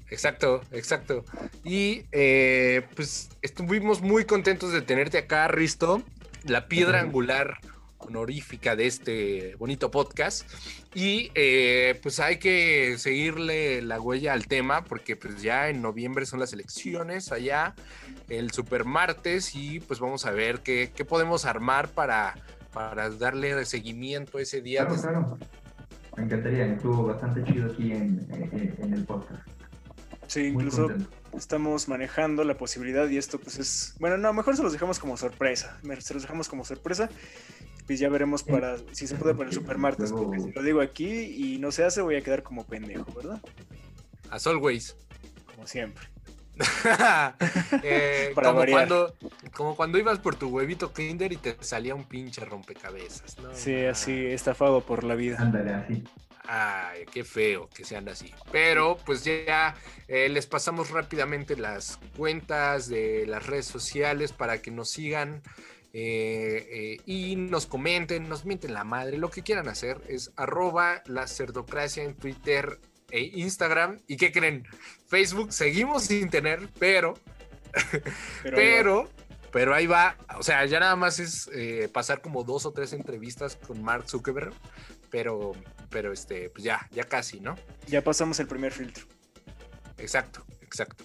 [0.08, 1.24] Exacto, exacto.
[1.64, 6.02] Y eh, pues estuvimos muy contentos de tenerte acá, Risto.
[6.44, 7.58] La piedra angular
[8.00, 10.48] honorífica de este bonito podcast.
[10.94, 16.26] Y eh, pues hay que seguirle la huella al tema porque pues ya en noviembre
[16.26, 17.74] son las elecciones allá,
[18.28, 22.34] el super martes y pues vamos a ver qué, qué podemos armar para,
[22.72, 24.86] para darle seguimiento ese día.
[24.86, 25.38] Claro, claro.
[26.16, 29.46] Me encantaría, estuvo bastante chido aquí en, en, el podcast.
[30.26, 30.88] Sí, incluso
[31.36, 35.16] estamos manejando la posibilidad y esto pues es, bueno, no, mejor se los dejamos como
[35.16, 37.08] sorpresa, se los dejamos como sorpresa
[37.86, 40.80] pues ya veremos para si se puede para el Super Martes, porque si lo digo
[40.80, 43.40] aquí y no se hace, voy a quedar como pendejo, ¿verdad?
[44.30, 44.96] As always.
[45.54, 46.06] Como siempre.
[47.82, 48.88] Eh, Para como, variar.
[48.88, 49.14] cuando,
[49.52, 53.38] como cuando ibas por tu huevito Kinder y te salía un pinche rompecabezas.
[53.38, 53.54] ¿no?
[53.54, 55.38] Sí, así, estafado por la vida.
[55.38, 56.04] Ándale, así.
[56.46, 58.34] Ay, qué feo que sean así.
[58.50, 59.76] Pero pues ya
[60.08, 65.42] eh, les pasamos rápidamente las cuentas de las redes sociales para que nos sigan
[65.92, 69.18] eh, eh, y nos comenten, nos mienten la madre.
[69.18, 72.78] Lo que quieran hacer es arroba la cerdocracia en Twitter
[73.10, 74.00] e Instagram.
[74.06, 74.66] ¿Y qué creen?
[75.06, 77.14] Facebook seguimos sin tener, pero
[78.42, 79.10] Pero, pero,
[79.52, 80.16] pero ahí va.
[80.38, 84.08] O sea, ya nada más es eh, pasar como dos o tres entrevistas con Mark
[84.08, 84.52] Zuckerberg.
[85.10, 85.52] Pero,
[85.88, 87.56] pero este, pues ya, ya casi, ¿no?
[87.88, 89.06] ya pasamos el primer filtro.
[89.98, 91.04] Exacto, exacto.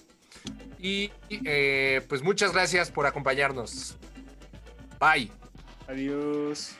[0.78, 3.96] Y eh, pues muchas gracias por acompañarnos.
[4.98, 5.30] Bye.
[5.88, 6.74] Adiós.